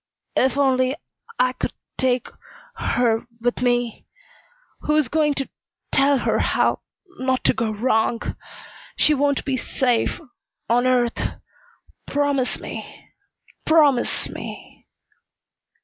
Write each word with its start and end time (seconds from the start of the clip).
If 0.35 0.57
only 0.57 0.95
I 1.37 1.53
could 1.53 1.73
take 1.99 2.27
her 2.73 3.27
with 3.39 3.61
me! 3.61 4.07
Who's 4.79 5.07
going 5.07 5.35
to 5.35 5.47
tell 5.91 6.17
her 6.17 6.39
how 6.39 6.79
not 7.19 7.43
to 7.43 7.53
go 7.53 7.69
wrong? 7.69 8.19
She 8.97 9.13
won't 9.13 9.45
be 9.45 9.57
safe 9.57 10.19
on 10.67 10.87
earth. 10.87 11.21
Promise 12.07 12.59
me 12.59 13.11
promise 13.67 14.27
me!" 14.27 14.87